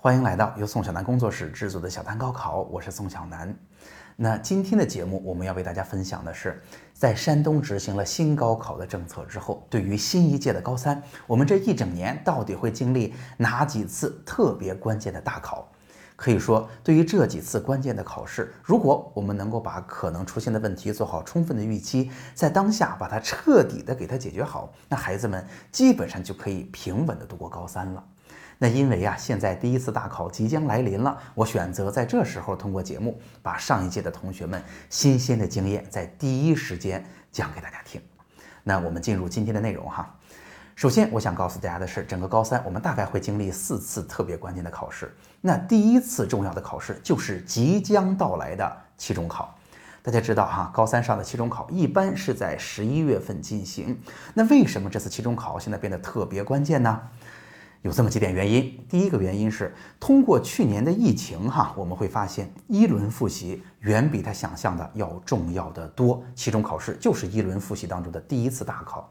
[0.00, 3.52] 欢迎来到由宋小南工作室制作的小谈高考，我是宋小南。
[4.14, 6.62] 那今天的节目，我们要为大家分享的是，
[6.94, 15.68] 在山东执行了新高考的政策之后，对于新一届的高三，我们这一整年到底会经历哪几次特别关键的大考？
[16.14, 28.04] 可以说，对于这几次关键的考试，如果我们能够把可能出现的问题做好充分的预期，在当下把它彻底的给它解决好，那孩子们基本上就可以平稳的度过高三了。
[28.60, 38.00] 那因为呀，现在第一次大考即将来临了，我选择在这时候通过节目，把上一届的同学们新鲜的经验在第一时间讲给大家听。
[38.64, 40.12] 那我们进入今天的内容哈。
[40.74, 45.12] 首先，我想告诉大家的是，整个高三我们大概会经历四次特别关键的考试。
[45.40, 49.56] 那第一次重要的考试就是即将到来的期中考。
[50.02, 54.00] 大家知道哈，高三上的期中考一般是在十一月份进行。
[54.34, 57.00] 那为什么这次期中考现在变得特别关键呢？
[57.82, 58.78] 有这么几点原因。
[58.88, 66.22] 第一个原因是，通过去年的疫情哈，我们会发现一轮复习远比他想象的要重要的多。
[66.34, 69.10] 期中考试就是一轮复习当中的第一次大考。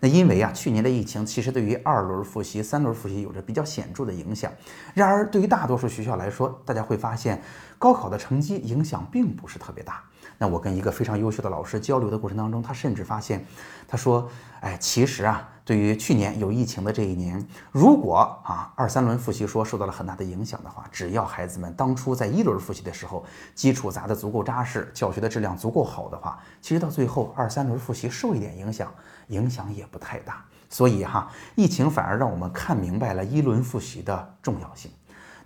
[0.00, 4.52] 那因为啊，去年的疫情其实对于二轮复习、三轮复习有着比较显著的影响。
[4.92, 7.40] 然而，对于大多数学校来说，大家会发现
[7.78, 10.02] 高考的成绩影响并不是特别大。
[10.36, 13.46] 那我跟一个非常优秀的老师交流的过程当中，他甚至发现，
[13.86, 14.28] 他说
[14.60, 28.92] ：“哎，其实啊，对于去年有疫情的这一年，如果啊二三轮复习说受到了很大的影响的话，只要孩子们当初在一轮复习的时候基础砸得足够扎实，教学的质量足够好的话，其实到最后二三轮复习受一点影响。”
[29.28, 34.90] 影响也不太大，所以哈，疫情反而让我们看明白了一轮复习的重要性。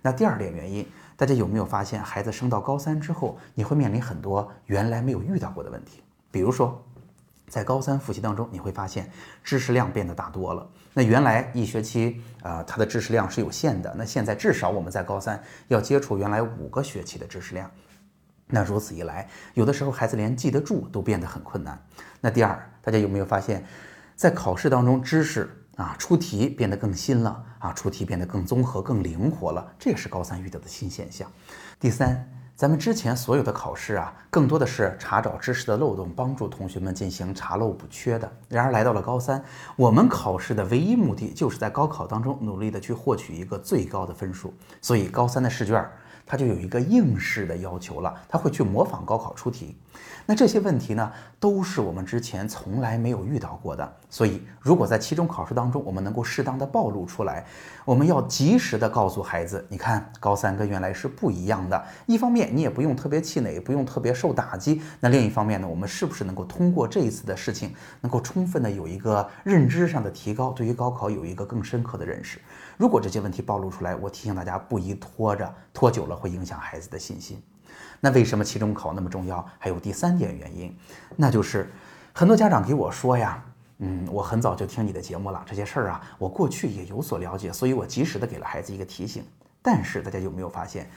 [0.01, 6.03] 那第二点原因，大家有没有发现，孩子升到高三之后，你会面临很多原来没有遇到过的问题？
[6.29, 6.83] 比如说，
[7.49, 9.11] 在高三复习当中，你会发现
[9.43, 10.69] 知识量变得大多了。
[10.93, 17.69] 那原来一学期啊，它的知识量是有限的，那现在至少我们在高三要接触原来五个学期的知识量。
[18.47, 21.79] 那如此一来，有的时候孩子连记得住都变得很困难。
[22.19, 23.63] 那第二，大家有没有发现，
[24.15, 31.31] 在考试当中，知识啊出题变得更新了啊，出题变得更综合、更灵活了，这也是高三遇到的新现象。
[31.79, 32.27] 第三，
[32.59, 38.29] 咱们之前所有的考试啊，更多的是查找知识的漏洞，帮助同学们进行查漏补缺的。
[38.49, 39.41] 然而来到了高三，
[39.77, 44.53] 我们考试的唯一目的就是在高考当中努力的去获取一个最高的分数。
[44.81, 45.93] 所以高三的试卷儿。
[46.29, 49.75] 他就有一个应试的要求了，他会去模仿高考出题。
[50.27, 53.97] 那这些问题呢，都是我们之前从来没有遇到过的。
[54.11, 57.43] 所以，如果在期中考试当中，我们能够适当的暴露出来，
[57.83, 61.83] 我们要及时的告诉孩子，你看高三跟原来是不一样的。
[62.05, 64.83] 一方面，你也不用特别气馁，不用特别受打击。
[64.99, 72.39] 那另一方面呢，我们是不是能够通过这一次的事情，能够充分的有一个认知上的提高，对于高考有一个更深刻的认识？
[72.79, 77.43] 如果这些问题暴露出来，我提醒大家不宜拖着，拖久了会影响孩子的信心。
[77.99, 79.45] 那为什么期中考那么重要？
[79.57, 80.73] 还有第三点原因，
[81.17, 81.69] 那就是
[82.13, 83.43] 很多家长给我说呀，
[83.79, 89.25] 嗯，我很早就听你的节目了，这些事儿啊，我过去也有所了解，所以我及时的给了孩子一个提醒。
[89.61, 90.89] 但是大家有没有发现，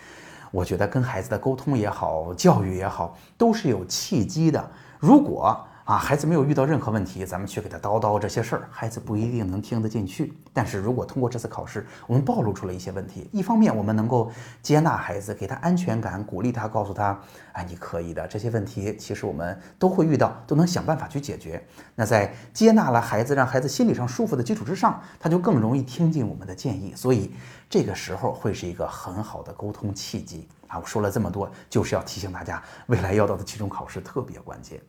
[0.53, 4.71] 我觉得跟孩子的沟通也好，教育也好，都是有契机的。
[5.01, 10.33] 如果啊，孩子没有遇到任何问题，咱们去给他叨叨这些事儿，孩子不一定能听得进去。
[10.51, 14.33] 但是如果通过这次考试，我们暴露出了一些问题，一方面我们能够
[14.63, 17.21] 接纳孩子，给他安全感，鼓励他，告诉他，
[17.53, 18.27] 哎，你可以的。
[18.27, 21.63] 这些问题其实我们都会遇到，都能想办法去解决。
[21.95, 26.95] 那在接纳了孩子，让孩子心理上舒服的基础之上，他就更容易听进我们的建议。
[26.97, 27.35] 所以
[27.69, 30.79] 这个时候会是一个很好的沟通契机啊！
[30.79, 34.81] 我说了这么多，就是要提醒大家，未来要到的期中考试特别关键。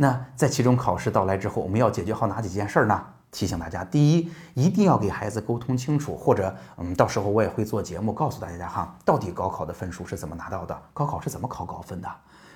[0.00, 3.04] 那在期中考试到来之后，我们要解决好哪几件事儿呢？
[3.32, 12.08] 提醒大家，第一，一定要给孩子沟通清楚，或者，嗯，到时候我也会做节目告诉大家哈，到底高考的分数是怎么拿到的，高考是怎么考高分的。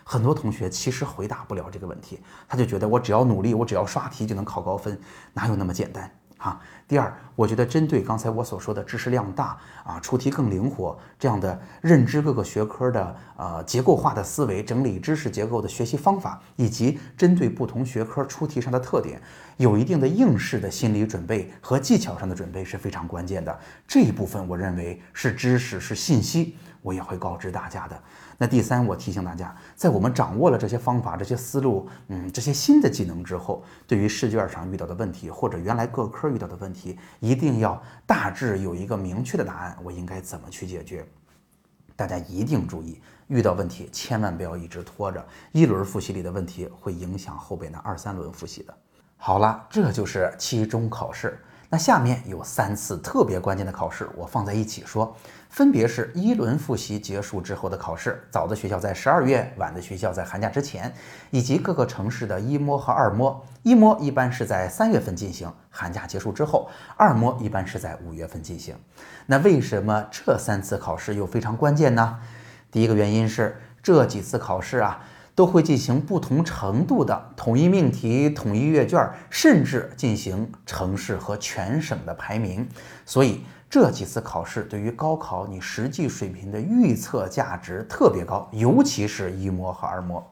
[0.05, 4.97] 很多同学其实回答不了这个问题，他就觉得我只要努力，我只要刷题就能考高分，
[5.33, 6.09] 哪有那么简单？
[6.43, 19.23] 啊，第二，我觉得针对刚才我所说的知识量大啊，出题更灵活这样的认知各个学科的呃结构化的思维，整理知识结构的学习方法，以及针对不同学科出题上的特点，
[19.57, 23.57] 有一定的应试的心理准备和技巧上的准备是非常关键的。
[23.87, 27.97] 这一部分我认为是知识是信息，我也会告知大家的。
[28.39, 41.07] 那第三，我提醒大家，在我们掌握了这些方法、这些思路，嗯，这些新的技能之后，对于试卷上遇到的问题，或者原来各科遇到的问题，一定要大致有一个明确的答案，我应该怎么去解决？
[41.95, 48.75] 大家一定注意，遇到问题千万不要一直拖着，一轮复习里的问题会影响后边的二三轮复习的。
[49.17, 51.39] 好了，这就是期中考试。
[51.73, 55.17] 那下面有三次特别关键的考试，我放在一起说，
[55.49, 60.93] 分别是一轮复习结束之后的考试，早的学校在十二月，晚的学校在寒假之前，
[61.31, 63.43] 以及各个城市的一模和二模。
[63.63, 68.77] 一模一般是在三月份进行，寒假结束之后；二模一般是在五月份进行。
[69.25, 72.19] 那为什么这三次考试又非常关键呢？
[72.71, 75.03] 第一个原因是这几次考试啊。
[75.35, 82.69] 都会进行不同程度的统一命题、统一阅卷，甚至进行城市和全省的排名。
[83.07, 83.41] 所以
[83.71, 90.23] 这几次考试对于高考你实际水平的预测价值特别高，尤其是一模和二模。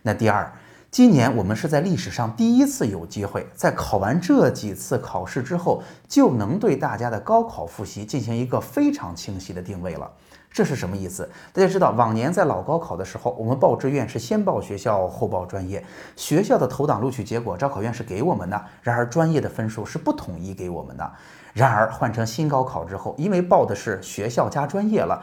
[0.00, 0.50] 那第二，
[0.90, 10.10] 今年我们是在历史上第一次有机会，在考完这几次考试之后，就能对大家的高考复习进行一个非常清晰的定位了。
[10.50, 11.28] 这是什么意思？
[11.52, 15.84] 大家知道，往年在老高考的时候，我们报志愿是先报学校后报专业，
[16.16, 21.12] 学校的投档录取结果，招考院是给我们的，然而专业的分数是不统一给我们的。
[21.52, 25.22] 然而换成新高考之后，因为报的是学校加专业了，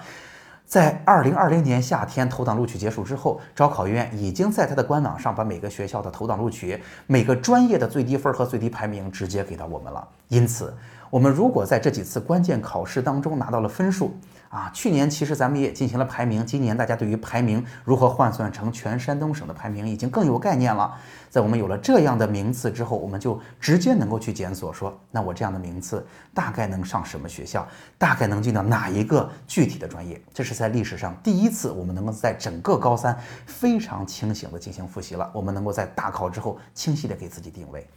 [0.65, 10.07] 在二零二零年夏天投档录取结束之后，招考院已经在它的官网上把每个学校的投档录取、每个专业的最低分和最低排名直接给到我们了。
[10.27, 10.73] 因此，
[11.15, 14.13] 我们如果在这几次关键考试当中拿到了分数，
[14.49, 20.93] 啊，去年其实咱们也进行了排名，今年大家对于排名如何换算成全山东省的排名已经更有概念了。
[21.29, 27.65] 在我们有了这样的名次之后，我们就直接能够去检索，说那我这样的名次大概能上什么学校，
[27.97, 30.21] 大概能进到哪一个具体的专业。
[30.33, 35.31] 这是在历史上第一次，我们能够在整个高三非常清醒的进行复习了。
[35.33, 37.87] 我们能够在大考之后清晰的给自己定位。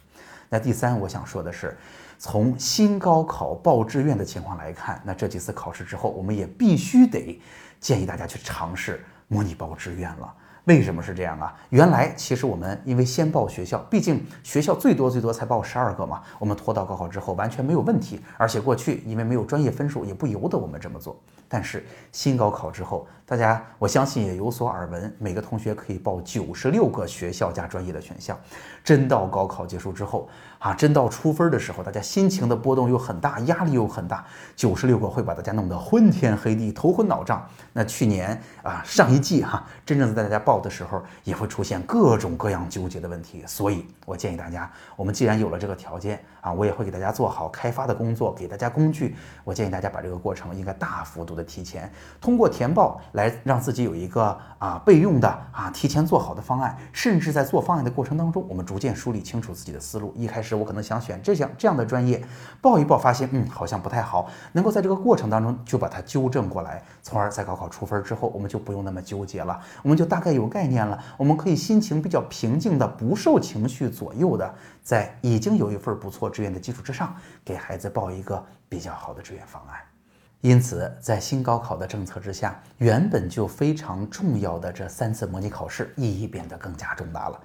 [0.49, 1.77] 那第三，我想说的是。
[2.21, 7.41] 从新高考报志愿的情况来看，那这几次考试之后，我们也必须得
[7.79, 10.35] 建议大家去尝试模拟报志愿了。
[10.69, 11.51] 为什么是这样啊？
[11.69, 18.21] 原来其实我们因为先报学校，毕竟学校最多最多才报十二个嘛，我们拖到高考之后完全没有问题。
[18.37, 21.19] 而且过去因为没有专业分数，也不由得我们这么做。
[21.51, 28.37] 但是新高考之后，大家我相信也有所耳闻，每个同学可以报九十六个学校加专业的选项。
[28.83, 30.29] 真到高考结束之后
[30.59, 34.23] 啊，真到出分的时候，大家心情的波动又很大，压力又很大。
[34.55, 37.43] 九十六个会把大家弄得昏天黑地、头昏脑胀。
[37.73, 43.43] 那去年啊，上一季哈，真正在大家报的时候，也会出现各种各样纠结的问题。
[43.45, 49.17] 所以我建议大家，我们既然有了这个条件啊，我也会给大家做好开发的工作，给大家工具。
[49.43, 51.45] 我建议大家把这个过程应该大幅度的。
[51.49, 51.91] 提前
[52.21, 60.13] 通过填报来让自己有一个啊备用的啊提前做好的方案，甚至在做方案的过程当中，我们逐渐梳理清楚自己的思路。
[60.15, 62.23] 一开始我可能想选这样这样的专业，
[62.61, 77.15] 报一报发现嗯好像不太好，能够在这个过程当中就把它纠正过来，从而在高考出分之后，我们就不用那么纠结了，我们就大概有概念了，我们可以心情比较平静的，不受情绪左右的，在已经有一份不错志愿的基础之上，
[77.45, 79.79] 给孩子报一个比较好的志愿方案。
[80.41, 87.37] 因此，在新高考的政策之下，原本就非常重要的这三次模拟考试意义变得更加重大了。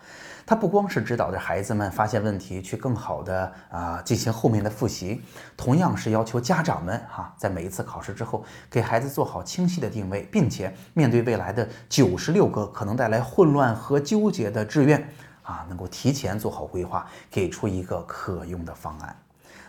[0.47, 5.21] 它不光是指导着孩子们发现问题，去更好的啊进行后面的复习，
[5.57, 15.05] 同样是要求家长们哈，在每一次考试之后，给孩子做好清晰的定位，并且面对未来的九十六个可能带来混乱和纠结的志愿
[15.43, 19.17] 啊，能够提前做好规划，给出一个可用的方案。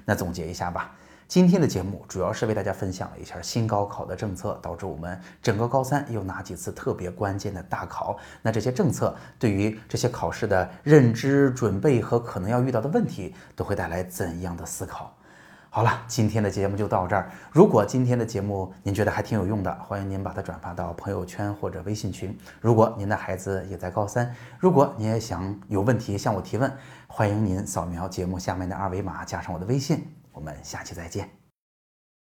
[0.05, 0.93] 那总结一下吧。
[1.27, 8.15] 今天的节目主要是为大家分享了一下新高考的政策，导致我们整个高三有哪几次特别关键的大考？
[8.43, 15.11] 那这些政策对于这些考试的认知、准备和可能要遇到的问题，都会带来怎样的思考？
[15.71, 17.29] 好了，今天的节目就到这儿。
[17.51, 22.37] 如果今天的节目您觉得还挺有用的，欢迎您把它转发到朋友圈或者微信群。
[22.61, 26.71] 如果您的孩子也在高三，如果您也想有问题向我提问，
[27.07, 30.14] 欢迎您扫描节目下面的二维码，加上我的微信。
[30.35, 31.44] 我们下期再见。